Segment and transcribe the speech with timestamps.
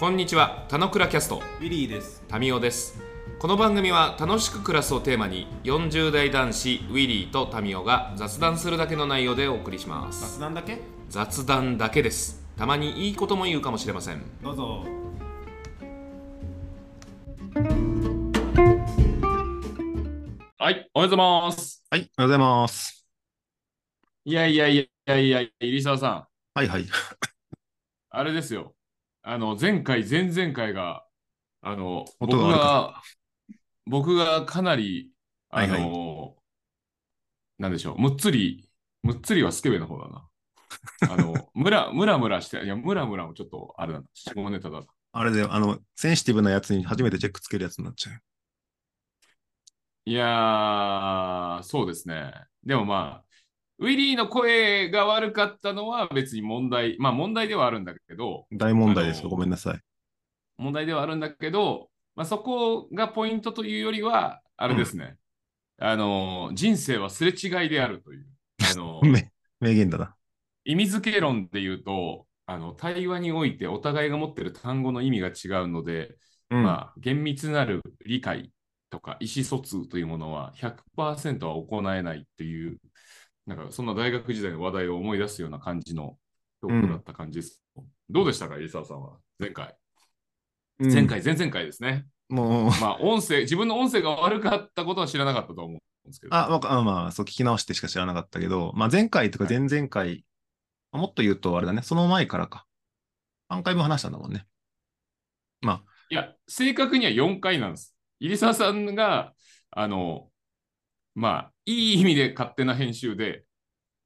[0.00, 2.24] こんにちは、たのくらキャスト、ウィリーです。
[2.26, 3.02] タミオです。
[3.38, 10.38] この番組は楽しく暮らすをテーマに、40代男子ウィリーとタミオが雑談するだけの内容でお送りします。
[10.38, 10.78] 雑談だけ？
[11.10, 12.42] 雑談だけです。
[12.56, 14.22] たまにいいことも言うかもしれません。
[14.42, 14.86] どうぞ。
[20.56, 21.84] はい、おはようございます。
[21.90, 23.06] はい、おはようございます。
[24.24, 26.86] いやいやいやいやいや、入澤さん、はいはい。
[28.08, 28.72] あれですよ。
[29.22, 31.06] あの、前回、前々回が、
[31.60, 33.02] あの、僕音が
[33.86, 35.12] 僕がかなり、
[35.50, 36.36] あの、はい
[37.58, 38.70] なんでしょう、むっつり、
[39.02, 40.28] むっつりはスケベの方だな。
[41.12, 44.86] あの、ムラ、ムラムラして、いや、ムラムラもちょっと、あれだな、下ネタだな。
[45.12, 48.20] あれで、あの、センシティブなやつに初めてチェックつけるやつになっちゃう。
[50.06, 52.32] いやー、そうですね。
[52.64, 53.29] でもまあ、
[53.80, 59.28] ウィリーの声が悪かったのは別に問題、まあ問題ではあるんだけど、大問題ですよ。
[59.28, 59.80] ごめんなさい。
[60.58, 65.16] 問題ではあるんだけど、まあ、そこがポイントというよりは、あれですね、
[65.78, 68.26] あの人生はすれ違いであるという、
[68.70, 70.14] あの め名言だな。
[70.64, 76.16] 意味付け論で言うとあの、対話においてお互いが持っている単語の意味が違うので、
[76.50, 76.64] うん。
[76.64, 78.52] まあ、厳密なる理解
[78.90, 82.78] とか意思疎通というものは100%は行えないっていう、
[83.50, 86.16] なんかそんな大学時代の話題を思い出すような感じの
[86.62, 87.60] トークだった感じです。
[88.08, 89.74] どうでしたか、入澤さんは、前回。
[90.78, 92.06] うん前回、前々回ですね。
[92.28, 96.34] もう、まあ、音声、自分の音声が悪かったことは知らなかったと思うんですけど。
[96.34, 100.24] あ、わかあまあ、そう聞き直してしか知らなかったけど、まあ、前回とかはい前々回、
[100.92, 102.66] まあもっと言うと、あれだね、その前からか。
[103.50, 104.46] 3回分話したんだもんね。
[105.60, 107.96] まいや、正確には4回なんです。
[108.20, 109.34] 入澤さんが、
[109.72, 110.29] あの、
[111.14, 113.44] まあ、いい意味で勝手な編集で、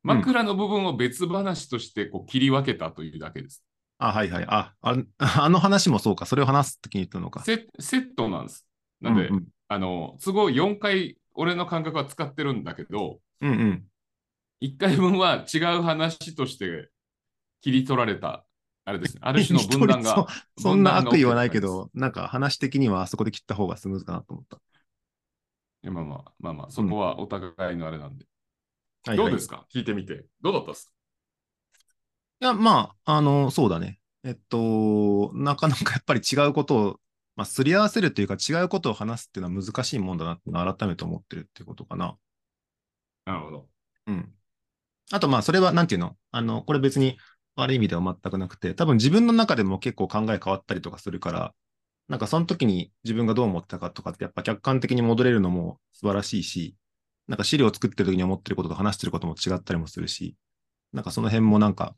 [0.03, 3.65] 枕の部分を別話としてこう切り分けたというだけです。
[3.99, 4.45] あ、あ、はいはい。
[4.49, 4.97] あ、あ
[5.45, 6.27] あの話もそうか。
[6.27, 7.43] それを話すときに言ったのか。
[7.45, 8.67] セセットなんです。
[9.01, 13.85] なんで、うんうんあの、都合4回、俺の感覚は使ってるんだけど、うんうん。
[14.61, 16.91] 1回分は違う話として
[17.61, 18.45] 切り取られた、
[18.85, 19.21] あれですね。
[19.25, 20.29] ある種の分断が。
[20.59, 24.61] そそんな悪意はないけど、なんか話的にはあそこで切った方がスムーズかなと思った。
[25.91, 28.25] まあまあ、まあまあ、そこはお互いのあれなんで。
[29.07, 29.67] はいはいどうですか？
[29.71, 30.25] 聞いてみて。
[30.41, 30.95] どうだったっす
[32.41, 34.01] いや、まあ、あの、そうだね。
[34.25, 37.01] えっと、なかなかやっぱり違うことを、
[37.37, 42.17] まあ、すり合わせるというか、違うことを話すっていうのは難しいもんだなっていうのを改めて思ってるっていうことかな。
[43.27, 43.69] なるほど。
[44.07, 44.33] うん。
[45.13, 46.17] あと、まあ、それは、なんていうの？
[46.31, 47.19] あの、これ別に
[47.57, 51.55] 悪い意味では全くなくて、多分自分の中でも結構考え変わったりとかするから、
[52.09, 56.77] なんかその時に自分がどう思ったかとかって、やっぱ客観的に戻れるのも素晴らしいし、
[57.29, 60.37] なんか資料を作ってる時に思ってることと話してることも違ったりもするし、
[60.93, 61.97] なんかその辺もなんか、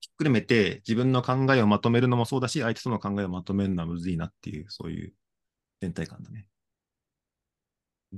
[0.00, 5.12] ひっくるめて自分の考えをまとめるのもそうだし、相手との考えをまとめるのはむずいなっていう、そういう
[5.80, 6.46] 全体感だね。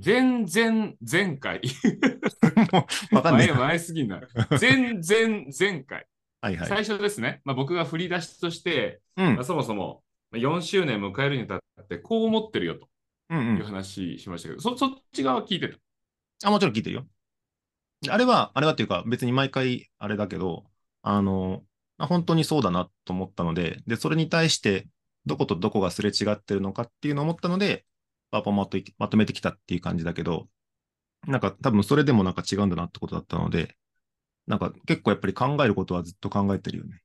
[0.03, 1.61] 前々前回。
[2.71, 3.57] もうわかんない前。
[3.57, 4.21] 前すぎんな。
[4.59, 6.07] 前々前回。
[6.41, 6.69] はいはい。
[6.69, 7.41] 最初ですね。
[7.43, 12.87] まあ、僕が振り出しとして、うんまあ、そもそもまあ4周年迎えるにあたって、こう思ってるよと
[13.29, 13.41] うんう。
[13.57, 15.77] いうん話しましたけど、そそっち側聞いてた？
[16.43, 17.05] あ、もちろん聞いてるよ。
[18.09, 20.65] あれは、あれはっていうか、別に毎回あれだけど、
[21.03, 21.63] あの、
[21.97, 24.87] まあ本当にそうだなと思ったので、で、それに対して、
[25.25, 27.85] どことどこがすれ違ってるのかっていうのを思ったので、
[28.31, 30.47] パパまといまとめてきたっていう感じだけど、
[31.27, 33.75] なんか多分それでもなんか違うんだなってことだったので、
[34.47, 37.00] なんか結構やっぱり考えることはずっと考えてるよね。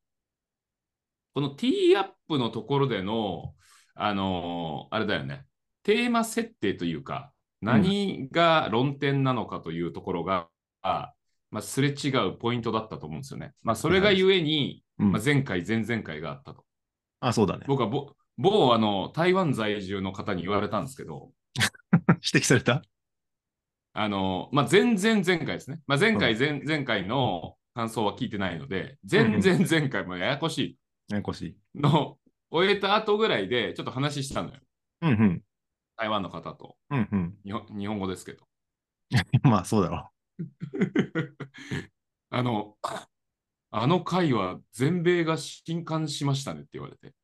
[1.36, 3.52] このティーアップのところでの、
[3.94, 5.44] あのーあれだよね、
[5.82, 7.30] テーマ設定というか、
[7.60, 10.48] 何が論点なのかというところが、
[10.80, 11.12] ま
[11.52, 13.52] あ、すれ違うポイントだったと思うんですよね。
[13.62, 16.64] まあ、それがゆえに、うんまあ、前回、前々回があったと。
[17.20, 17.66] あ、そうだね。
[17.68, 21.32] 僕はぼ某あの台湾在住の方に言われたんですけど、
[22.32, 22.80] 指摘された？
[23.92, 25.80] あのまあ、前々前回ですね。
[25.86, 31.56] まあ、前回、前前回の感想は聞いてないので、前々前回もややこしいややこしい。
[31.74, 32.18] の
[32.50, 34.60] 終えた後ぐらいでちょっと話したのよ。
[35.02, 35.42] うんうん。
[35.96, 36.76] 台湾の方と。
[36.90, 37.34] うんうん。
[37.44, 38.46] 日本日本語ですけど。
[39.42, 40.10] まあそうだろ
[42.30, 42.76] あの、
[43.70, 47.14] あの回は全米が震撼しましたねって言われて。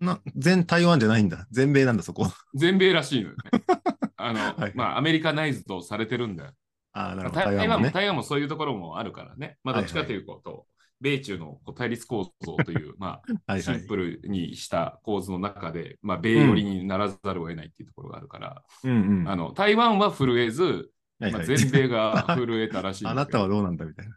[0.00, 0.04] う。
[0.04, 1.46] な、全台湾じゃないんだ。
[1.50, 2.26] 全米なんだ、そこ。
[2.54, 3.50] 全米らしいのよね。
[4.16, 6.52] あの、はいまあ、アメリカナイズドされてるんだよ。
[6.92, 7.40] あなるほど。
[7.42, 7.90] 台湾もね。
[7.92, 9.58] 台湾もそういうところもあるからね。
[9.62, 10.66] まあ、どっちかというと、
[11.00, 13.62] 米中の対立構造という、まあ、 はいはい。
[13.62, 19.28] シンプルにした構図の中で、まあ、米寄りにならざるを得ないっていうところがあるから、うんうん。
[19.28, 24.16] あの台湾は震えず、まあ、はいはい全米が震えたらしいん あなたはどうなんだみたいな。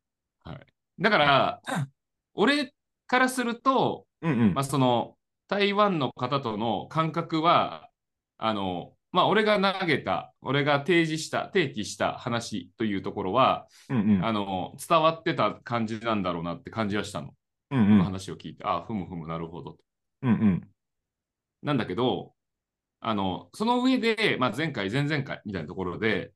[0.99, 1.61] だから、
[2.33, 2.73] 俺
[3.07, 4.53] からすると、うんうん。
[4.53, 5.15] まあ、その、
[5.47, 7.89] 台湾の方との感覚は、
[8.37, 14.25] あの、まあ、俺が投げた、俺が提示した、提起した話というところは、うんうん。
[14.25, 17.33] あの、伝わってた感じなんだろうなって感じはしたの。
[17.71, 18.03] うんうこのん。
[18.05, 19.77] 話を聞いて、あ、ふむふむ、なるほど。
[20.21, 20.69] うんうん。
[21.63, 22.33] なんだけど、
[22.99, 26.33] あの、その上で、まあ、前回、前々回みたいなところで、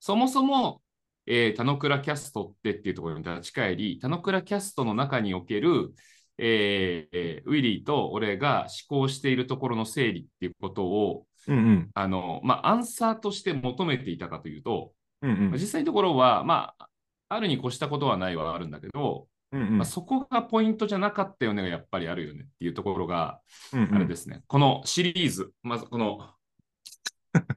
[0.00, 0.82] そもそも、
[1.26, 5.94] えー、田野倉キャストってっていうところに立ち返り、田野倉キャストの中における、
[6.38, 11.90] えーえーウィリーと俺が思考しているところの整理っていうことを、うんうん。
[11.94, 14.92] あの、まあ、アンサーとして求めていたかというと、
[15.22, 15.50] うんうん。
[15.50, 16.88] まあ実際のところは、まあ、
[17.28, 19.78] あるに越したことはないはあるんだけど、うんうん。
[19.78, 23.40] まあ、そこがポイントじゃなかったよねがやっぱりあるよねっていうところが、
[23.72, 23.94] うんうん。
[23.94, 26.30] あれですね、このシリーズ、まずこの、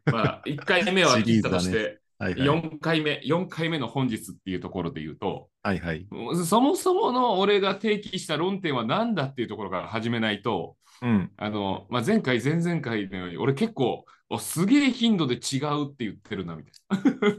[0.06, 2.46] まあ、 1回目は切ったとして、はいはい。
[2.46, 6.08] 4回目、4回目の本日っていうところで言うと、はいはい。
[6.46, 11.32] そもそもの俺が提起した論点は何だっていうところから始めないと、うん。
[11.38, 16.74] あの、まあ、前回、前々回のように、俺結構、おすげえ頻度で違うって言ってるな、みたい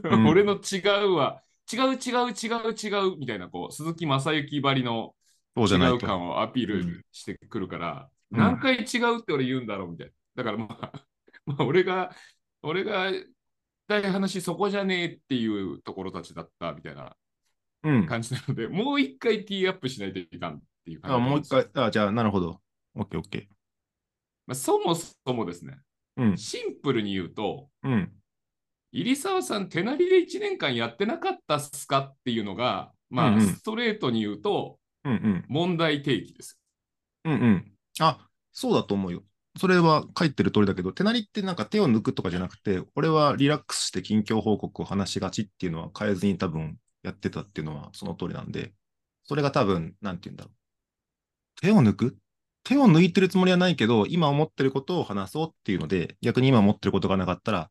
[0.03, 0.17] な。
[0.17, 5.15] うん 俺の違うは、違う違う違う違うみたいな、こう、鈴木正幸ばりの
[5.57, 5.99] 違そう。
[5.99, 10.13] 感をアピールしてくるから、何回違うって俺言うんだろうみたいな。
[10.35, 11.05] だからまあ、
[11.45, 12.15] まあ、俺が、
[12.61, 13.11] 俺が
[13.89, 17.15] 大話そこじゃねえっていうところたちだったみたいな
[17.83, 18.05] うん。
[18.05, 22.61] 感じなので、もう一回ティーアップしないといかんっていう感じあ、もう一回、あ、じゃあ、なるほど。
[22.95, 23.47] オッケーオッケ
[24.45, 26.31] まあ、そもそもですね、ー。
[26.31, 26.37] うん。
[26.37, 28.11] シンプルに言うと、うん。
[28.91, 35.45] 入澤さん、手なりで1年間やってなかったっすかっていうのが、まあ、うんうんストレートに言うと、うんうん。
[35.47, 36.59] 問題提起です。
[37.23, 37.71] うんうん。
[38.01, 39.23] あ、そうだと思うよ。
[39.59, 48.73] それは書いてる通りだけど、手なりってなんか手を抜くとかじゃなくて、俺はリラックスして近況報告を話しがちっていうのは変えずに多分やってたっていうのはその通りなんで、
[49.23, 50.53] それが多分、なんて言うんだろう。
[51.61, 52.17] 手を抜く？
[52.63, 57.69] 手を抜いてるつもりはないけど、今思ってることを話そうっていうので、逆に今思ってることがなかったら、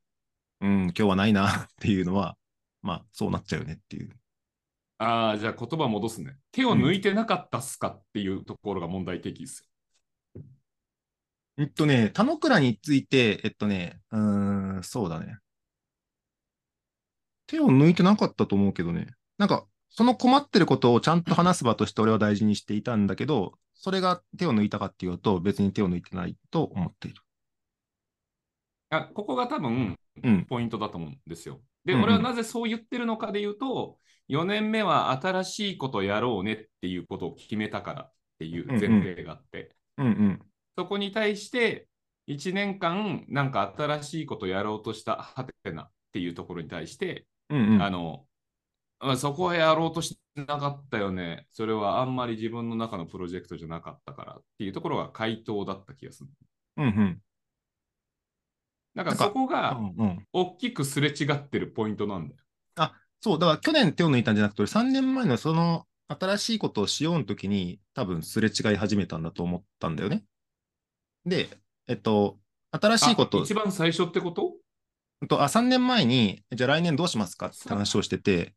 [0.61, 2.37] うん、今日はないなっていうのは、
[2.83, 4.11] まあ、そうなっちゃうよねっていう。
[4.99, 6.37] ああ、じゃあ言葉戻すね。
[6.53, 9.67] 手を抜いてなかったっすかっていうところが問題提起ですよ。
[11.59, 15.39] えっとね、田野倉について、えっとね、うーん、そうだね。
[17.49, 19.09] 手を抜いてなかったと思うけどね。
[19.39, 27.21] なんか、その困ってることをちゃんと話す場として俺は大事にしていたんだけど、それが手を抜いたかっていうと、別に手を抜いてないと思っている。
[28.91, 30.45] あここが多分うん。
[30.47, 31.61] ポイントだと思うんですよ。
[31.85, 40.48] で、うんうん俺はなぜそう言ってるのかで言うと、4年目は新しいことやろうねっていうことを決めたからっていう前提があって、うんうん。
[40.79, 41.89] そこに対して
[42.29, 47.83] 1年間なんか新しいことやろうとしたハテナっていうところに対して、うんうん。
[47.83, 48.27] あの、
[49.01, 51.49] あそこはやろうとしてなかったよね。
[51.51, 56.31] それはあんまり自分の中のプロジェクトじゃなかったからっていうところが回答だった気がする。
[56.77, 57.23] うんうん。
[58.95, 60.27] だからなんかそこがうんうん。
[60.33, 62.41] 大きくすれ違ってるポイントなんだよ。
[63.21, 70.23] そう、だから去年手を抜いたんじゃなくて、3年前のその新しいことをしようの時に、多分すれ違い始めたんだと思ったんだよね。
[71.29, 71.49] で、
[71.87, 72.39] えっと、
[72.71, 74.55] 新しいことあ、一番最初ってこと？
[75.21, 78.55] うんとあ3年前に、じゃあ来年どうしますかって話をしてて、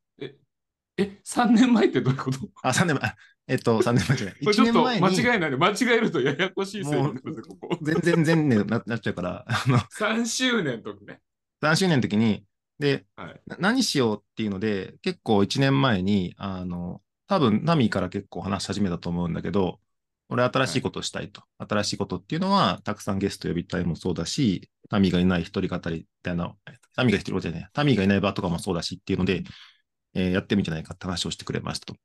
[0.97, 2.39] え、3年前ってどういうこと？
[2.62, 3.15] あ、3年前、あ
[3.48, 4.36] えっと、3年前じゃない。
[4.41, 7.77] 1 これちょっと年前に、間違えないで、間違えるとややこしいせいになるぜここ。
[7.81, 11.19] 全然全年ななっちゃうから、あの、3周年の時ね。
[11.62, 12.45] 3周年の時に、
[12.79, 13.41] で、はい。
[13.48, 19.79] な何しようっていうので、結構1年前に、あの、多分ナミから結構話し始めたと思うんだけど、
[20.31, 21.43] 俺新しいことをしたいと。
[21.57, 26.55] 新しいことっていうのは、たくさんゲスト呼びたいもそうだし、タミがいない一人語りみたいな、
[26.95, 29.43] タミが一人語りじゃない、タミがいない場とかもそうだしっていうので、
[30.13, 31.95] えーやってみんじゃないかって話をしてくれましたと。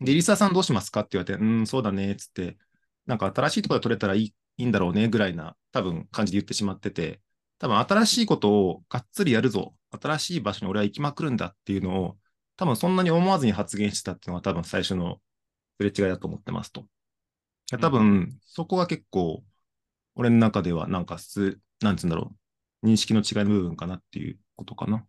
[0.00, 2.58] で、リサさんどうしますかって言われて、うん、そうだね、つって、
[3.06, 7.20] なんか新しいところで取れたらいいいいんだろうね、ぐらいな、多分感じで言ってしまってて、
[7.58, 12.18] 多分新しいことをがっつりやるぞ、新しい場所に俺は行きまくるんだっていうのを、
[12.56, 15.20] 多分そんなに思わずに発言してたっていうのが多分最初の
[15.80, 16.86] すれ違いだと思ってますと。
[17.74, 19.42] いや多分、そこが結構、
[20.14, 22.32] 俺の中ではなんかす、なんつうんだろ
[22.82, 25.04] う、認識の違いの部分かなっていうことかな。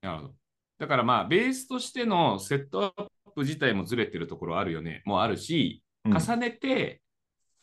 [0.00, 0.34] なるほど。
[0.78, 5.02] だからまあ、ベースとしてのセットアップ自体もずれてるところあるよね。
[5.04, 7.00] もうあるし、うん重ねて、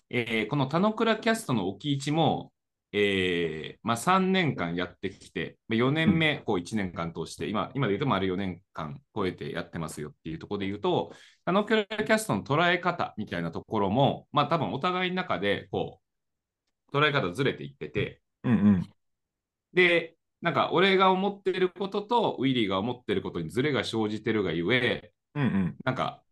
[0.10, 2.54] えーこの田野倉キャストの置き位置も、
[2.92, 11.14] えーまあ、3年間やってきて、まあ4年目、こう1年間通して、今、今で言うと丸4年間超えてやってますよっていうところで言うと、
[11.46, 16.02] 田野倉キャストの捉え方みたいなところも、まあ多分お互いの中で、こ
[16.92, 18.90] う、捉え方ずれていってて、うんうん。
[19.74, 25.78] で、なんか俺が思ってることとウィリーが思ってることにズレが生じてるがゆえ、うんうん。
[25.86, 26.24] なんか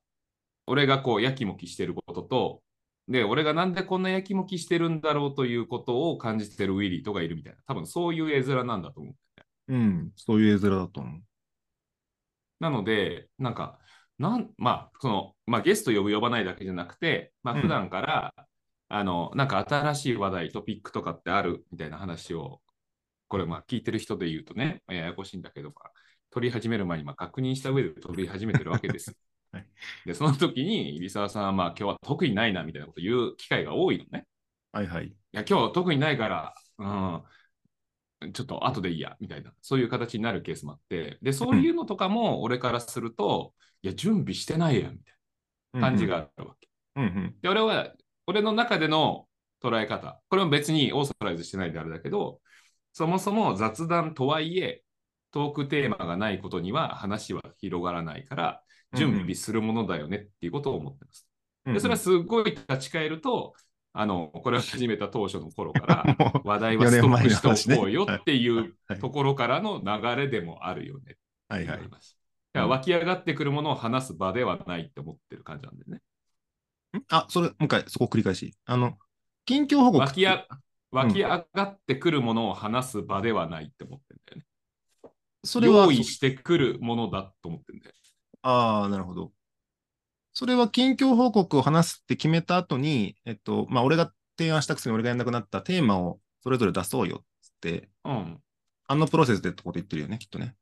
[0.67, 2.63] 俺がこうやきもきしてることと、
[3.07, 7.59] で、俺がなんでこんなやきもきしてるんだろうということを感じてるウィリーとかいるみたいな。
[7.65, 9.15] 多分そういう絵面なんだと思う。
[9.73, 10.11] うん。
[10.15, 11.21] そういう絵面だと思う。
[12.59, 13.79] なので、なんか、
[14.17, 18.33] なんまあ、その、まあ、ゲスト呼ぶ呼ばないだけじゃなくて、まあ、うん普段から、
[18.89, 22.61] あの、なんか新しい話題、トピックとかってあるみたいな話を、
[23.27, 25.91] これ、まあ、聞いてる人で言うとね、まあややこしいんだけど、まあ、
[26.29, 29.15] 取り始める前にまあ確認した上で取り始めてるわけです。
[29.57, 29.67] はい
[30.05, 34.25] で、その時に、入澤さんは、まあ、今日は特にないなみたいなこと言う機会が多いのね。
[34.71, 35.07] はいはい。
[35.07, 36.85] いや、今日特にないから、う
[38.27, 45.15] ん、ちょっと後でいいや、みたいな、そういう形になるケースもあって、で、そういうのとかも俺からすると、いや、準備してないやん、みたい
[45.73, 46.67] な感じがあるわけ。
[46.95, 47.35] うんうん。
[47.41, 47.93] で、俺は、
[48.25, 49.27] 俺の中での
[49.61, 52.41] 捉え方、これも別にオーソライズしてないであれだけど、
[52.93, 54.83] そもそも雑談とはいえ、
[55.37, 58.63] トークテーマがないことには話は広がらないから、
[58.95, 61.27] 準備するものだよねっていうことを思ってます。
[61.63, 63.53] で、それはすごい立ち返ると、
[63.93, 66.05] あの、これを始めた当初の頃から、
[66.43, 71.17] 話題はストックしておこうよっていはいうはいところからの流れでもあるよね
[71.49, 71.77] はいはい。
[71.83, 71.99] だか
[72.53, 75.97] ら湧き上がってくるものを話す場ではないって思ってる感じなんでね。
[76.97, 78.55] んあ、それ、もう一回、そこ繰り返し。
[78.65, 78.97] あの、
[79.45, 79.99] 近況報告。
[79.99, 80.47] 湧きや
[80.89, 84.46] 湧き上がってくるものを話す場ではないって思ってるんだよね。
[85.47, 87.95] それは用、意してくるものだと思ってるんだよ。
[88.43, 89.31] ああ、なるほど。
[90.33, 98.39] それは近況報告を話すって決めた後に、えっと、まあ、俺が提案したくせに俺がやんなくなったテーマをそれぞれ出そうよっつって、うん。
[98.87, 100.55] あのプロセスでってこと言ってるよね、きっとね。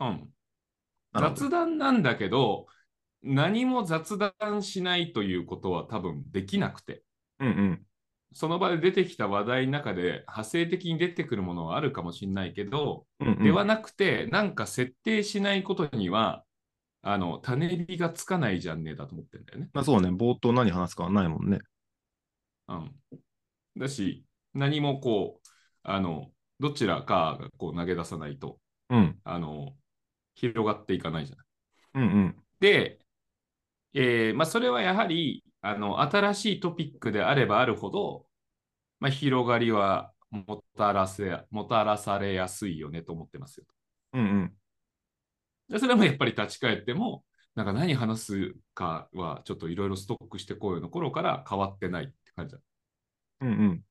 [0.00, 0.28] うん。
[1.12, 2.66] 雑談なんだけど、
[3.22, 7.02] 何も雑談しないということは多分できなくて。
[7.40, 7.86] うんうん。
[8.34, 16.44] その場で出てきた話題の中で派生的に出てくるものはあるかもしれないけど、うんうん、ではなくて、なんか設定しないことには、
[17.02, 19.70] あの、種火がつかないじゃんねだと思ってるんだよね。
[19.72, 21.60] まあそうね、冒頭何話すかはないもんね。
[22.68, 22.92] うん。
[23.76, 25.48] だし、何もこう、
[25.84, 28.58] あの、どちらかがこう投げ出さないと、
[28.90, 29.16] うん。
[29.22, 29.76] あの、
[30.34, 31.46] 広がっていかないじゃない。
[31.94, 32.36] うんうん。
[32.58, 32.98] で、
[33.92, 38.26] えーまあ、それはやはり、あの、新しいトピックであればあるほど、
[39.00, 43.66] まあ、広がりはもたらせ、もたらされやすいよねと思ってますよ。
[44.12, 44.52] うんうん。
[45.70, 52.60] でそれもやっぱり立ち返っても、なんか何話すかはちょっといろいろストックしてこうよの頃から変わってないって感じだ。
[53.40, 53.84] うんうん。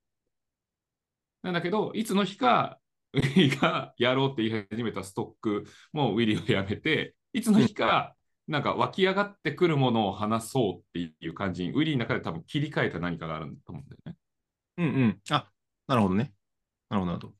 [1.41, 2.79] なんだけど、いつの日か、
[3.13, 8.15] ウィリーがやろうって言い始めたストックもウィリーをやめて、いつの日か、
[8.47, 14.17] なんか湧き上がってくるものを話そうっていう感じに、ウィリーの中で多分切り替えた何かがあると思うんだよね。
[14.77, 15.21] うんうん。
[15.29, 15.51] あ、
[15.88, 16.33] なるほどね。
[16.89, 17.35] なるほど、なるほど。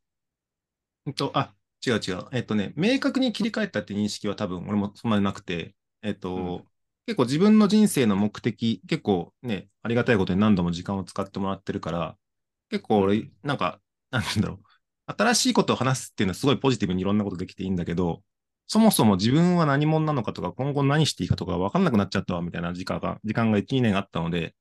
[1.06, 1.56] うんと、あ、
[1.86, 2.28] 違う違う。
[2.32, 6.68] えっとね、明確に切り替えたって認識は多分俺もそんなになくて、えっと、うん
[7.06, 12.18] 結構自分の人生の目的、結構ね、ありがたいことに何度も時間を使ってもらってるから、
[12.70, 13.82] 結構俺、なんか、
[14.12, 15.14] なんて言うんだろう。
[15.18, 18.24] 新しいことを話すっていうのはすごいポジティブにいろんなことできていいんだけど、
[18.68, 24.56] そもそも自分は何者なのかとか、今後何していいかとか分かんなくなっちゃったわ、みたいな時間が、時間が1、2年あったので、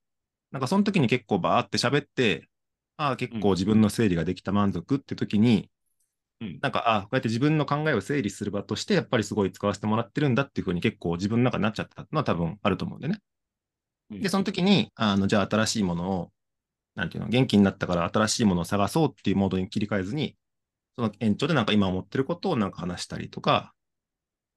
[0.53, 2.49] なんかその時に結構バーって喋って、
[2.97, 5.71] ああ、結構自分の整理ができた満足って時に、
[6.41, 6.59] うん。
[6.61, 13.21] なんか、ああ、こうやって自分の考えを整理する場として、やっぱりすごい使わせてもらってるんだっていうふうに結構自分の中になっちゃったのは多分あると思うんでね。
[14.11, 16.33] で、その時に、あの、じゃあ新しいものを、
[16.95, 20.37] なんていうの、元気になったから新しいものを探そうっていうモードに切り替えずに、
[20.97, 23.73] その延長でなんか今思ってることをなんか話したりとか、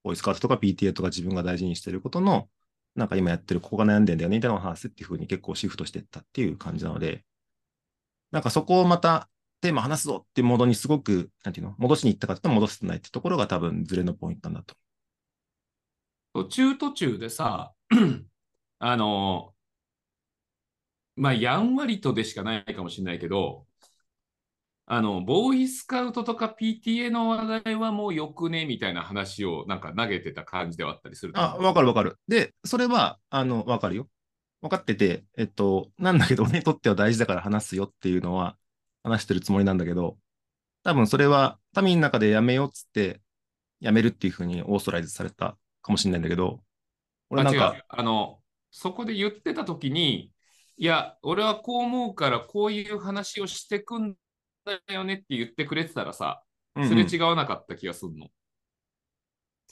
[0.06, 2.48] ボイスカートとか PTA とか自分が大事にしてることの、
[2.96, 7.26] なんか今やってるここが悩んでんだよねみたいなのを話すっていうふうに結構シフトしていったっていう感じなので、
[8.32, 9.28] なんかそこをまた
[9.62, 14.76] テーマ話すぞっていうモードにすごく、なんていうの、戻しに行ったかって言ったら戻せてないってところが多分ズレのポイントなんだと。
[16.34, 17.74] 途中途中でさ、
[18.78, 19.56] あの、
[21.16, 23.66] まあ、やんわりとでしかないかもしれないけど、
[24.88, 32.20] あの、ボーイスカウトとか PTA の話題はもうよくねみたいな話をなんか投げてた感じではあったりするとあ、わかるわかる。
[32.27, 34.08] で、それは、あの、わかるよ。
[34.62, 38.58] わかってて、えっと、なんだけど、俺にとっては大事だから話すよっていうのは
[39.04, 40.18] 話してるつもりなんだけど、
[40.84, 43.22] 多分それは民の中でやめようっつって、
[43.80, 46.62] やめるっていうふうにオーソライズされたかもしれないんだけど、
[47.30, 48.39] 俺なんかあの、
[48.72, 50.32] そこで言ってたときに、
[50.77, 54.15] いや、俺はこう思うからこういう話をしてくん
[54.65, 56.43] だよねって言ってくれてたらさ、
[56.84, 58.27] すれ違わなかった気がするの。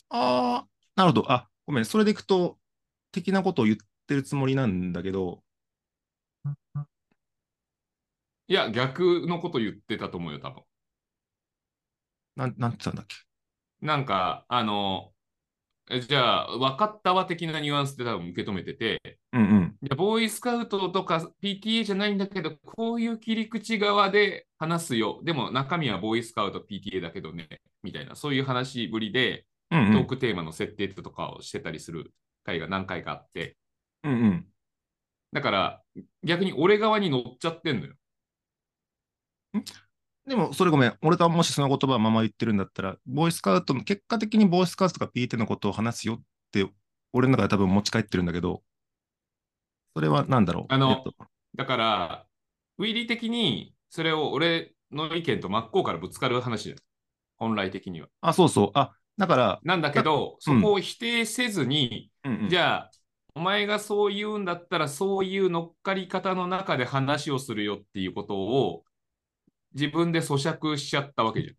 [0.09, 1.31] ああ、なるほど。
[1.31, 1.85] あ、ごめん。
[1.85, 2.59] それでいくと、
[3.11, 5.43] 的なことを言ってるつもりなんだけど、
[8.47, 10.63] いや、逆のこと言ってたと思うよ、多分。
[12.35, 13.15] なん、なんて言ったんだっけ？
[13.81, 15.12] なんか、あの、
[15.89, 19.41] えじゃあ、分かったわ的なニュアンスで多分受け止めてて、うん
[19.81, 19.97] うん。
[19.97, 25.19] ボーイスカウトとか PTA じゃないんだけど、こういう切り口側で話すよ。
[25.23, 29.93] でも中身はボーイスカウト PTA だけどね、みたいな、そういう話ぶりで、うんうん。
[29.93, 32.13] トークテーマの設定とかをしてたりする
[32.45, 33.57] 回が何回かあって、
[34.03, 34.47] うんうん。
[35.33, 35.81] だから
[36.23, 37.93] 逆に俺側に乗っちゃってんのよ。
[40.27, 40.97] でも、それごめん。
[41.01, 46.65] 俺がもしその言葉をまま言ってるんだったら、ボーイスカウトの、結果的にボーイスカウトとか PTA のことを話すよって、
[47.11, 48.63] 俺の中で多分持ち帰ってるんだけど、
[49.95, 50.65] それは何だろう？
[50.69, 51.13] あのえっと
[51.55, 52.25] だから、
[52.79, 56.77] ウィリー的にそれを俺の意見と真っ向からぶつかる話じゃん。
[57.37, 58.07] 本来的には。
[58.21, 58.71] あ、そうそう。
[58.73, 62.91] あ、だから、なんだけど、そうんこを否定せずに、うんうんじゃあ、
[63.35, 68.83] お前がそう言うんだったら、そういう乗っかり方の中で話をするよっていうことを
[69.73, 71.55] 自分で咀嚼しちゃったわけじゃん。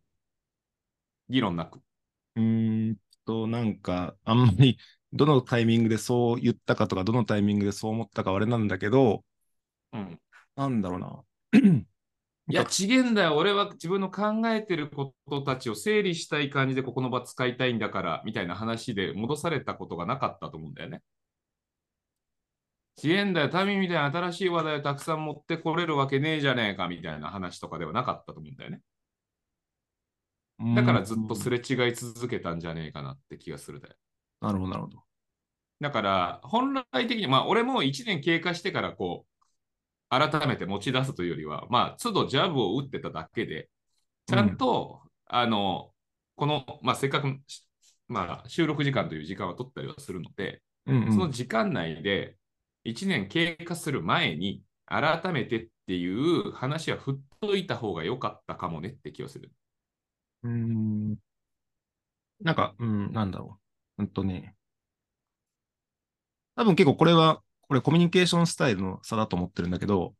[1.28, 1.80] 議論なく。
[2.37, 4.78] うーんと、なんか、あんまり、
[5.12, 9.25] どのタイミングでそう言ったかとか、どのタイミングでそう思ったかはあれなんだけど、
[9.92, 10.21] うん。
[10.56, 11.25] なんだろうな。
[12.50, 13.37] いや、ちげんだよ。
[13.37, 21.02] 俺は自分の考えてることたちを整理したい感じでここの場使いたいんだから、みたいな話で戻されたことがなかったと思うんだよね。
[22.96, 23.66] ちげんだよ。
[23.66, 28.80] 民みたいな新しい話題をたくさん持ってこれるわけねえじゃねえか、みたいな話とかではなかったと思うんだよね。
[30.74, 31.58] だからずっとすれ。
[31.58, 33.94] れ違い続けたんじゃねえかなって気がするだよ。
[34.40, 35.02] なるほど、なるほど。
[35.80, 39.34] だから、本来的に、まあ、俺も1年経過してから、こう、
[40.08, 43.68] 改めて持ち出すというよりは、まあ、都度ジャブを打ってただけで、
[44.26, 45.92] ちゃんと、あの、
[46.36, 47.26] この、まあ、せっかく、
[48.06, 52.36] まあ、収録時間という時間を取ったりはするので、うんうんその時間内で、
[52.84, 59.50] 1年経過する前に、改めてっていう話は振っといた方が良かったかもねって気がする。
[60.42, 61.16] うーん。
[62.40, 63.58] なんか、うん、なんだろ
[63.98, 64.02] う。
[64.02, 64.54] うんとね。
[66.56, 70.14] 多分結構これは、これコミュニケーションスタイルの差だと思ってるんだけど、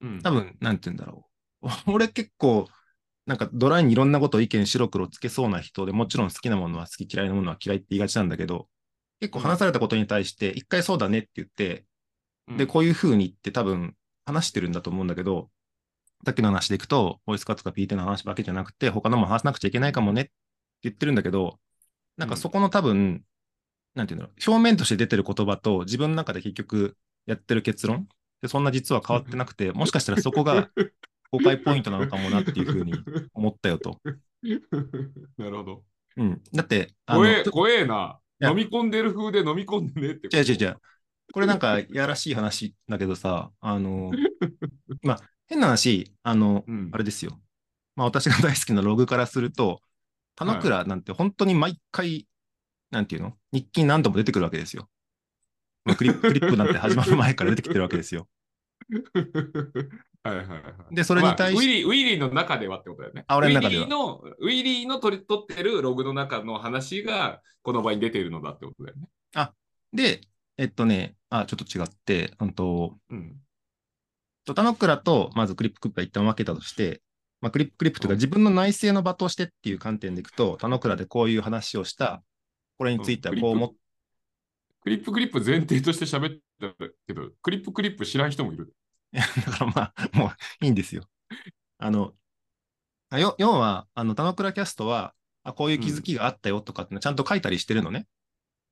[0.00, 0.22] うん。
[0.22, 1.28] 多分、なんて言うんだろ
[1.62, 1.68] う。
[1.92, 2.68] 俺結構、
[3.26, 8.68] なんかドライにいろんなことを意見白黒つけそうな人でもちろん好きなものは好き嫌いなものは嫌いって言いがちなんだけど、
[9.20, 11.84] 結構話されたことに対して、一回そうだねって言って、うん
[12.56, 15.50] で、こういう風にって多分話してるんだと思うんだけど、
[16.24, 20.32] さっきの話でいくと、ボイスカットとか PT の話だけじゃなくて、他のも話さなくちゃいけないかもねって
[20.82, 21.58] 言ってるんだけど、
[22.16, 23.24] なんかそこの多分、
[23.94, 28.08] なんていうんだろう、表面として出てる言葉と自分の中で結局やってる結論
[28.42, 30.70] で、そんな実は変わってなくて、もしかしたらそこが
[31.32, 32.92] 誤解ポイントなのかもなっていう風に
[33.34, 33.98] 思ったよと。
[35.38, 35.82] なるほど。
[36.16, 36.42] うん。
[36.52, 38.18] だって、怖え、怖えな。
[38.42, 40.34] 飲み込んでる風で飲み込んでねって。
[40.36, 40.76] 違う違う違う。
[41.32, 44.10] これなんか、やらしい話だけどさ、あの、
[45.02, 47.40] まあ、変な話、あの、うんあれですよ。
[47.96, 49.80] まあ、私が大好きなログからすると、
[50.36, 52.26] 田之倉なんて本当に毎回、
[52.90, 53.36] なんていうの？
[53.52, 54.88] 日記に何度も出てくるわけですよ。
[55.84, 58.26] まあクリップ、 クリップなんて始まる前から出てきてるわけですよ。
[60.22, 60.56] はいはいは
[60.90, 60.94] い。
[60.94, 63.24] でそれに対しまあウィリー、ウィリーの中ではってことだよね。
[63.28, 69.08] あ俺の中ではウィリーの、ウィリーの取り取ってるログの中の話が、この場に出ているのだってことだよね。
[69.92, 70.20] で、
[70.60, 73.34] えっとね、あ、ちょっと違って、うんと、うん。
[74.44, 77.00] と田之倉とまずクリップクリップは一旦分けたとして、
[77.40, 82.22] まあ、クリップクリップというか自分の内政の場としてっていう観点でいくと、田之倉でこういう話をした、
[82.76, 83.70] これについてはこう思っ
[84.82, 86.74] クリップクリップ前提として喋った
[87.06, 88.74] けど、クリップクリップ知らん人もいる。
[89.12, 91.04] だからまあ、もういいんですよ。
[91.78, 92.12] あの、
[93.08, 98.06] あよ要は、あの、田之倉キャストは、あ、こういう気づきがあったよとかってちゃんと書いたりしてるのね。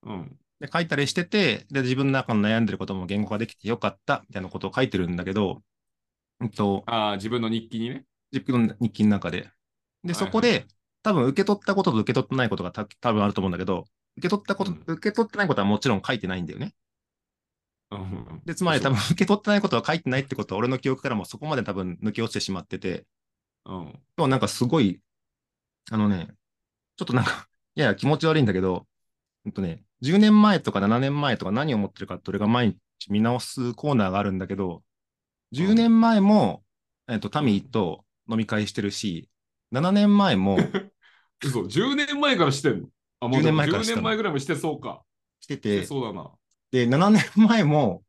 [0.02, 0.38] うん。
[0.60, 5.62] で、書いたりしてて、で、自分の中の悩んでることも言語化できてよかったみたいなことを書いてるんだけど、
[6.40, 8.04] うんと、ああ、自分の日記にね。
[8.32, 9.50] 自分の日記の中で。
[10.04, 10.66] で、そこで、
[11.02, 13.84] 多分受け取ったことと受け取ってないことがた多分あると思うんだけど、
[14.16, 16.74] 受け取ったこと、うん受け取ってないことはもちろん書いてないんだよね。
[17.90, 23.06] うんで、つまり多分受け取ってないことは書いてないってことは俺の記憶からもそこまで多分抜け落ちてしまってて、
[23.66, 24.02] うん。
[24.18, 25.00] 今日なんかすごい、
[25.90, 26.28] あのね、
[26.96, 28.86] ちょっとなんか、いやいや気持ち悪いんだけど、
[29.44, 32.68] ほんとね、10年前とか7年前とか何を思ってるかって俺が毎
[33.00, 34.82] 日見直すコーナーがあるんだけど、
[35.52, 36.62] 10年前も、
[37.08, 39.28] えっと、タミーと飲み会してるし、
[39.72, 40.58] 7年前も
[41.44, 42.88] 嘘、10年前からしてんの？
[43.20, 45.02] あ、もう10年前からして10たの年前ぐらいもしてそうか。
[45.40, 46.30] してしてて、そうだな。
[46.70, 48.02] で、7年前も、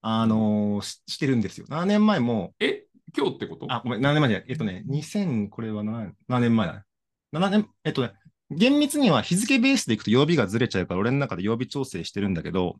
[0.00, 1.66] あのーししてるんですよ。
[1.68, 3.66] 7年前も、え、今日ってこと？
[3.72, 4.46] あ、ごめん、7年前じゃない。
[4.48, 6.82] えっとね、2000、これは 7, 7年前だね。
[7.32, 8.12] 7年、えっとね、
[8.56, 12.76] 厳密には日付ベースでいくと曜日がずれちゃうから、俺の中で曜日調整してるんだけど、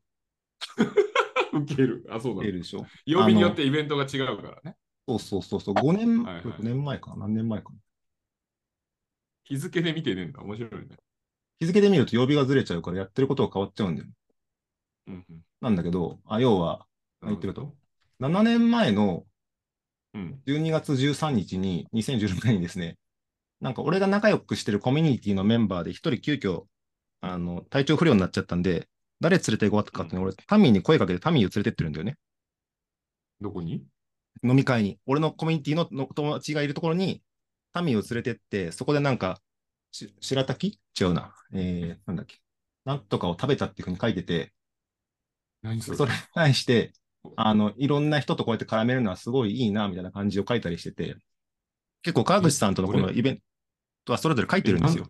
[1.52, 2.06] ウケる。
[2.10, 2.52] あ、そうだ出。
[2.52, 2.86] るでしょ？
[3.04, 4.76] 曜日によってイベントが違うからね。
[5.08, 7.72] そうそうそうそう、5年、はいはい5年前か、何年前か。
[9.44, 10.40] 日付で見てねえんだ。
[10.42, 10.96] 面白いね。
[11.58, 14.08] 日付で見ると曜日がずれちゃうからやってることが変わっちゃうんだよ。
[15.08, 16.86] うんうんなんだけど、あ、要は、
[17.22, 17.72] 言ってると、
[18.18, 19.24] 7年前の
[20.14, 20.42] うん。
[20.44, 22.98] 12月13日に、2016年にですね、
[23.62, 26.64] なんか俺が仲良くしてるコミュニティのメンバーで一人急遽、
[27.20, 28.88] あの、体調不良になっちゃったんで、
[29.20, 32.16] 誰連れて行こうかって俺、タミーに声かけてタミーを連れてってるんだよね。
[33.40, 33.84] どこに？
[34.42, 34.98] 飲み会に。
[35.06, 37.22] 俺のコミュニティのの友達がいるところに、
[37.72, 39.40] タミーを連れてって、そこでなんか、
[39.92, 40.80] し白滝？
[41.00, 41.32] 違うな。
[41.52, 42.40] えー、なんだっけ。
[42.84, 44.52] なんとかを食べたっていうふうに書いてて、
[45.62, 45.96] 何それ？
[45.98, 46.92] それに対して、
[47.36, 51.14] あの、いろんな人とこうやって絡めるのはすごいいいな、みたいな感じを書いたりしてて、
[52.02, 53.42] 結構川口さんとのこの俺イベント
[54.10, 55.06] はそれぞれ書いてるんですよ。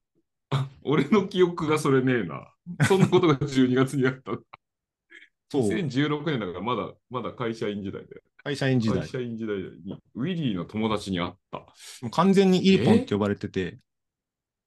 [0.50, 2.52] あ 俺の記憶がそれねえな。
[2.86, 4.32] そんなことが12月にあった。
[5.50, 8.22] そう、2016年だからまだ、まだ会社員時代で。
[8.42, 9.08] 会社員時代会。
[9.08, 11.58] 社員時代にウィリーの友達に会った。
[11.58, 13.78] もう完全にイーポンって呼ばれてて、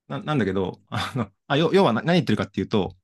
[0.07, 2.95] ななんだけど、あの、あ、要要はな何言ってるかっていうと、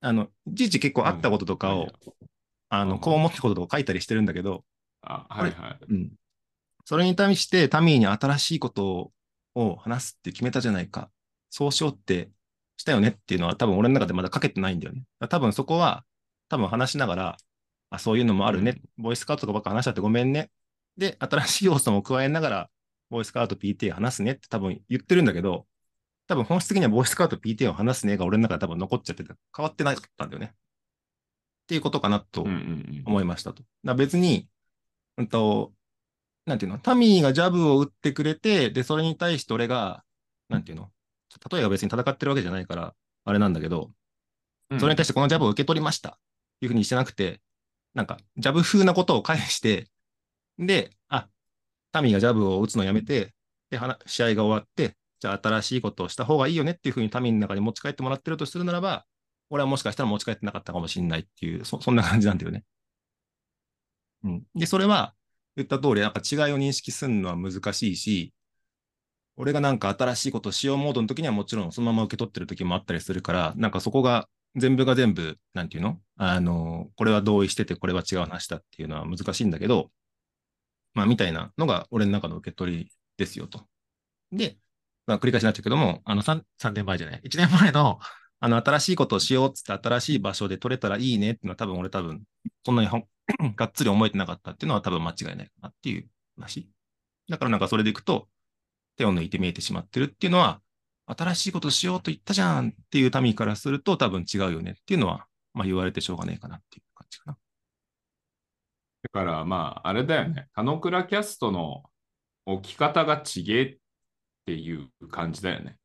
[0.00, 1.88] あの、いちいち結構あったこととかを、
[2.68, 4.64] あの、うんこう思ったこととか書いたりしてるんだけど、
[5.00, 5.84] あ、はいはい。
[5.88, 6.12] うん。
[6.84, 9.12] それに対してタミーに新しいことを
[9.76, 11.10] 話すって決めたじゃないか。
[11.50, 12.30] そうしようって
[12.76, 15.02] したよねっていうのは多分俺の中でまだ書けてないんだよね。
[15.28, 16.04] 多分そこは
[16.48, 17.36] 多分話しながら、
[17.90, 18.80] あ、そういうのもあるね。
[18.98, 20.50] ボイスカウトとかばっか話しちゃってごめんね。
[20.96, 22.70] で、新しい要素も加えながら、
[23.10, 25.66] ボイスカウト PTA 話すねって多分言ってるんだけど、
[26.26, 30.52] 多分本質的にはボイスカウト PTA を話すねが俺の中で多分残っちゃってて、変わってなかったんだよね。
[30.52, 30.56] っ
[31.68, 32.42] ていうことかなと。
[32.42, 33.62] 思いましたと。
[33.94, 34.48] 別に、
[35.16, 35.72] うんと、
[36.46, 40.04] なんていうの、タミーがジャブを打ってくれて、で、それに対して俺が、
[40.48, 40.90] なんていうの、
[41.50, 43.90] 例えば別に戦ってるわけじゃないから、あれなんだけど、
[44.70, 46.18] うんそれに対してこのジャブを受け取りました。
[46.60, 47.40] いうふうにしてなくて、
[47.94, 49.88] なんか、ジャブ風なことを返して、
[50.58, 51.28] で、あ、
[51.92, 53.34] タミーがジャブを打つのをやめて、
[53.70, 59.06] で、話試合が終わって、じゃあ新しいことをした方がいいよねっていうふうにタミーの中に持ち帰ってもらってるとするならば、
[59.50, 62.64] 俺はもしかしたら持ち帰ってなかったかもしれないっていう、そそんな感じなんだよね。
[64.24, 64.42] うん。
[64.54, 65.14] で、それは、
[65.56, 68.32] 言った通り、なんか違いを認識するのは難しいし、
[69.36, 76.00] 俺がなんか新しいことをしようモードの時にはもちろんそのまま受け取ってる時もあったりするから、なんかそこが全部が全部、なんていうの？
[76.16, 79.90] あの、これは同意しててこれは違う話だっていうのは難しいんだけど、
[80.94, 83.66] まあみたいなのが俺の中の受け取りですよと。
[84.32, 84.56] で、
[85.06, 87.98] まあ繰り返しになっちゃうけども、あの 3, 3年前じゃない、1年前の
[88.40, 92.22] あの新しいことをしようっつって新しい場所で取れたらいいねっていうのは多分俺多分
[92.64, 92.88] そんなに
[93.56, 96.68] がっつり思えてなかったっていうのは多分間違いないかなっていう話。
[97.28, 98.28] だからなんかそれでいくと、
[98.96, 100.60] 手を抜いて見えてしまってるっていうのは、
[101.06, 107.38] 新しいことしようと言ったじゃんっていう民からすると多分違うよねっていうのは、まあ言われてしょうがねえかなっていう感じかな。
[109.02, 110.48] だからまあ、あれだよね。
[110.54, 111.84] 田野倉キャストの
[112.44, 113.76] 置き方がちげえっ
[114.46, 115.76] ていう感じだよね。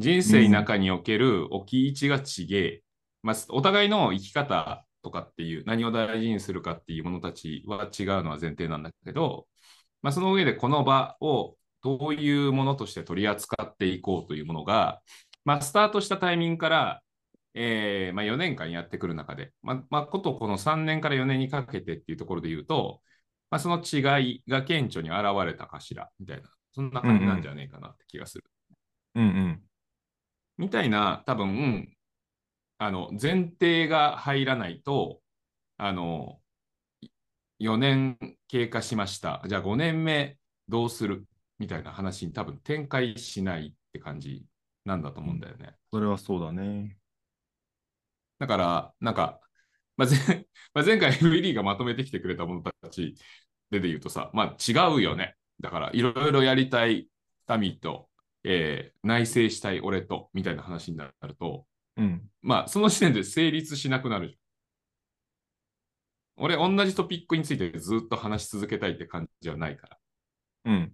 [0.00, 2.82] 人生の中における置き位置がちげえ。
[3.22, 9.46] まあ、お互いの生き方とかっていう、何を大事にするかっていうものたちは違うのは前提なんだけど、
[10.02, 15.02] まあ、その上でこの場をどういうものとして取り扱っていこうというものが、
[15.44, 17.02] まあ、スタートしたタイミングから、
[17.54, 23.02] えーまあ、4年間やってくる中で、ままあ、ことこの3年から4年にかけてっていうところで言うと、
[23.50, 28.44] ま、その違いが顕著に現れたかしらみたいな、そんな感じなんじゃねえかなって気がする。
[29.16, 29.69] うんうん。
[30.60, 31.90] みたいな、多分、
[32.76, 35.22] あの、前提が入らないと、
[35.78, 36.42] あの、
[37.58, 39.42] 4年経過しました。
[39.48, 40.36] じゃあ5年目
[40.68, 41.26] どうする？
[41.58, 44.44] みたいな話に多分展開しないって感じ
[44.84, 45.76] なんだと思うんだよね。
[45.90, 46.98] それはそうだね。
[48.38, 49.40] だから、なんか、
[49.96, 53.14] まあ前まあ、前回ウィリーがまとめてきてくれたものたち
[53.70, 55.36] でで言うとさ、まあ違うよね。
[55.60, 57.08] だから、いろいろやりたい
[57.46, 58.09] タミーと、
[58.44, 62.22] えー内省したい俺と、みたいな話になると、うん。
[62.42, 64.38] まあ、その時点で成立しなくなる。
[66.36, 69.98] 俺、同じトピックについてずっと話し続けたいって感じはないから。
[70.66, 70.92] うん。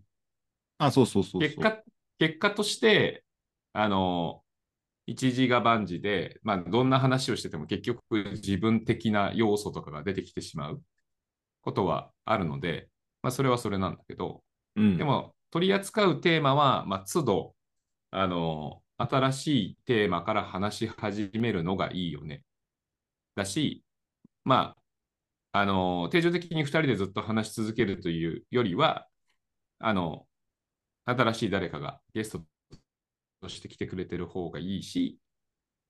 [0.78, 1.40] あ、そうそうそうそう。
[1.42, 1.82] 結果、
[2.18, 3.24] 結果として、
[3.72, 4.42] あの、
[5.06, 10.82] 一時が万事で、まあ、どんな話をしてても結局自分的な要素とかが出てきてしまう
[11.62, 12.90] ことはあるので、
[13.22, 14.42] まあ、それはそれなんだけど、
[14.74, 17.54] うん、でも、取り扱うテーマは、まあ、都度、
[18.10, 22.42] あの、新しいテーマから話し始めるのがいいよね。
[23.36, 23.84] だし、
[24.44, 24.76] ま
[25.52, 29.08] あ、あの、定常的に2人でずっと話し続けるというよりは、
[29.78, 30.26] あの、
[31.06, 32.44] 新しい誰かがゲスト
[33.40, 35.18] として来てくれてる方がいいし、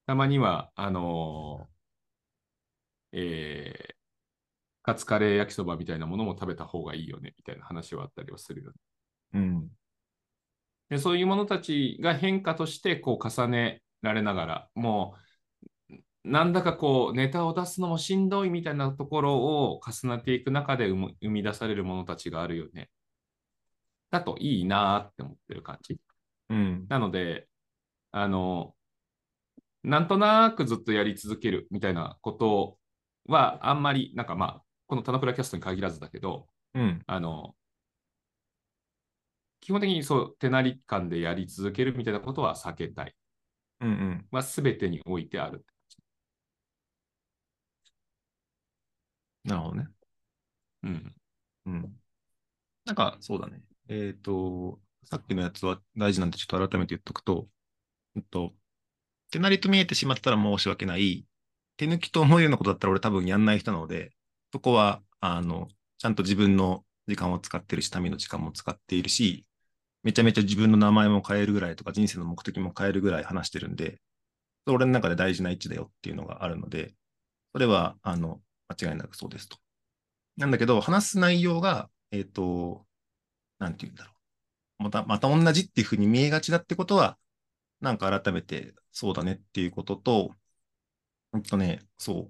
[0.06, 1.68] たまには、あの、
[3.12, 3.94] えー、
[4.82, 8.76] カツカレー焼きそばみたいなものも食べた方がいいよね、みたいな話はあったりはするよね。
[9.32, 9.70] うん。
[10.88, 15.14] でそういうものたちが変化としてこう重ねられながら、も
[15.90, 22.90] う、なんだかこう、ネタを出すのもしんどいみたいなところを重ねていく中で生み出されるものたちがあるよね。
[24.10, 25.98] だといいなって思ってる感じ。
[26.50, 26.86] うん。
[26.88, 27.48] なので、
[28.12, 28.74] あの、
[29.82, 32.78] なんとなくずっとやり続けるみたいなこと
[33.26, 37.54] は、あんまり、なんかまあ、この田中キャストに限らずだけど、うん、あの、
[39.60, 43.14] 基本的にそう、手なり感でやり続けるみたいなことは避けたい。
[43.80, 44.28] うんうん。
[44.30, 45.66] まあ、すべてにおいてある。
[49.44, 49.88] なるほどね。
[50.84, 51.16] うん。
[51.66, 52.00] うん。
[52.86, 53.62] なんか、そうだね。
[53.88, 57.48] えっ、ー、と、さっきのやつは大事なんでちょっと改めて言っとくと、
[58.16, 58.54] えっと、
[59.32, 61.26] 手なりと見えてしまったら申し訳ない。
[61.78, 64.12] 手抜きと思うようなことだったら俺多分やんない人なので、
[64.52, 69.46] そこは、あの、ちゃんと自分の時間を使ってるし、民の時間も使っているし、
[70.02, 74.00] めちゃめちゃ自分の名前も変えるぐらいとか、人生の目的も変えるぐらい話してるんで、
[74.66, 76.94] 俺の中で大事な位置だよっていうのがあるので、
[77.52, 79.58] それは、あの、間違いなくそうですと。
[80.36, 82.86] なんだけど、話す内容が、えっ、ー、と、
[83.58, 84.12] なんて言うんだろ
[84.80, 84.84] う。
[84.84, 87.18] また、また同じっていうふうに見えがちだってことは、
[87.80, 90.30] なんか改めてそうだねっていうことと、
[91.32, 92.22] ほんとね、そう。
[92.24, 92.28] っ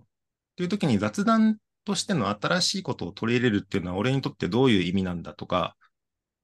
[0.57, 5.77] ていう時に雑談っとしての新しいことを取り入れるっていうのは、俺にとってどういう意味なんだとか、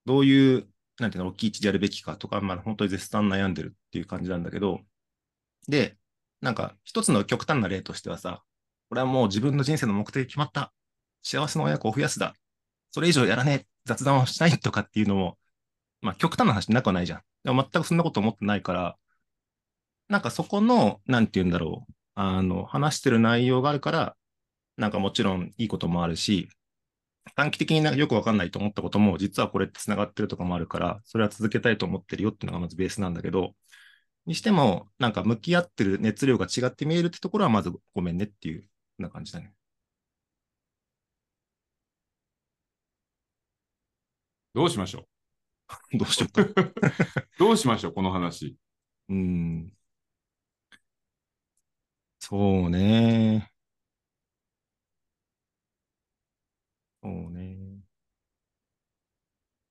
[0.06, 0.68] どういう、
[1.00, 4.80] なんていうの、大きい位置でやるべきかとか、まあ本当に絶賛悩んでるっていう感じなんだけど、
[5.68, 5.98] で、
[6.40, 8.42] なんか一つの極端な例としてはさ、
[8.88, 10.72] これはもう自分の人生の目的決まった。
[11.22, 12.34] 幸せの親子を増やすだ。
[12.90, 13.66] それ以上やらねえ。
[13.84, 15.38] 雑談をしないとかっていうのも、
[16.02, 17.22] まあ極端な話なくはないじゃん。
[17.44, 18.96] でも全くそんなこと思ってないから、
[20.08, 21.92] なんかそこの、なんて言うんだろう。
[22.14, 24.16] あの、話してる内容があるから、
[24.76, 26.48] なんかもちろんいいこともあるし、
[27.36, 33.54] 短期的になよくわかんないと思ったことも、実はこれって繋がってるとかもあるから、それは続けたいと思ってるよっていうのがまずベースなんだけど、
[34.26, 39.54] にしても、なんか向き合ってる熱量が違って見えるってところは、まずごめんねっていうな感じだね。
[44.54, 45.06] どうしましょ
[45.94, 45.98] う？
[45.98, 46.72] どうしようか。
[47.38, 48.56] どうしましょう、この話。
[49.08, 49.72] うん。
[52.20, 53.51] そうね。
[57.02, 57.56] そうね。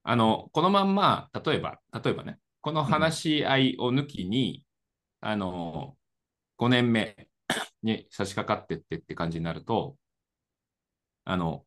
[0.03, 4.65] あの、このまんま、例えば、例えばね、この話し合いを抜きに、
[5.21, 5.95] うん、あの、
[6.57, 7.27] 5年目
[7.83, 9.95] に差し掛かってってって感じになると、
[11.25, 11.65] あの、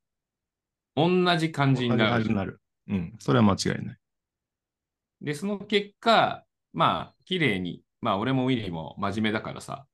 [0.96, 2.34] 同じ感じになる。
[2.34, 2.60] なる。
[2.88, 3.98] うん、それは間違いない。
[5.20, 9.86] で、その結果、まあ、綺麗に、まあ、俺もウィリーも真面目だからさ、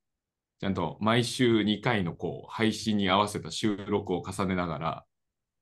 [0.58, 5.04] ちゃんと毎週2回のこう配信に合わせた収録を重ねながら、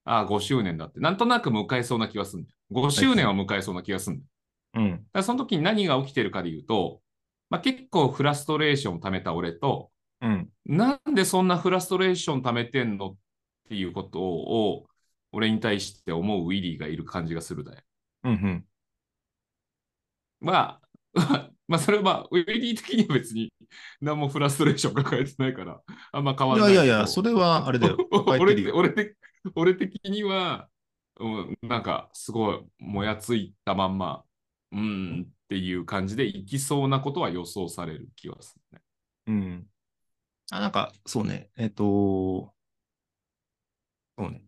[0.09, 2.57] ああ、5周年だって、なんとなく迎えそうな気がするんだよ。
[2.71, 4.31] 5周年は迎えそうな気がするんだよ。
[4.75, 5.07] うん。
[5.13, 7.03] だその時に何が起きてるかで言うと、
[7.51, 9.91] まあ、結構フラストレーションを溜めた俺と、
[10.21, 13.17] うん、なんでそんなフラストレーション溜めてんのっ
[13.69, 14.87] ていうことを、
[15.33, 17.83] 俺に対して思うウィリーがいる感じがするだよ。
[18.25, 18.65] うんうん。
[20.41, 20.81] ま
[21.15, 21.15] あ、
[21.69, 23.53] まあ、それはまあ、ウィリー的には別に
[24.01, 26.73] 何もフラストレーション抱えてないから、あんま変わらない。
[26.73, 27.99] いやいやいや、それはあれだよ。
[28.11, 29.15] 俺俺的
[29.55, 30.69] 俺的には、
[31.21, 34.25] うん、なんかすごいもやついたまんま、
[34.73, 38.83] うんっていう感じでいきそうなことは予想される気はするね。
[39.29, 39.67] うん。
[40.51, 41.51] あ、なんか、そうね。
[41.57, 42.53] えっ、ー、と、
[44.19, 44.43] そうね。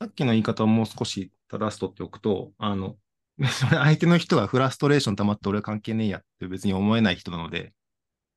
[0.00, 2.98] さっきの言い方をもう少し正すとっておくと、あの、
[3.70, 7.74] 相手の人がフラストレーション溜まって俺は関係ねえやって別に思えない人なので、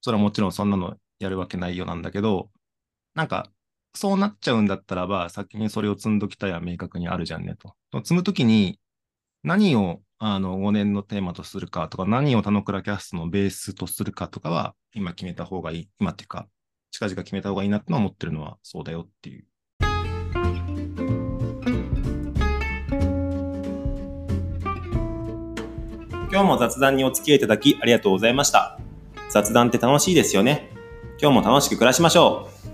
[0.01, 2.51] それはもちろんそんなのやるわけないようなんだけど、
[3.13, 3.51] なんか、
[3.95, 7.75] そうなっちゃうんだったらば、先にそれを積んどきたいは明確にあるじゃんねと。
[7.99, 8.79] 積むときに、
[9.43, 15.89] 何をあの5年のテーマとするかとか、何を田野倉キャストのベースとするかとかは、今決めた方がいい。
[15.99, 16.47] 今っていうか、
[16.91, 19.45] 近々決めた方がいいなって思ってるのはそうだよっていう。
[26.31, 28.79] 今日も雑談にお付き合いいただきありがとうございました。
[29.29, 30.71] 雑談って楽しいですよね。
[31.21, 32.72] 今日も楽しく暮らしましょう。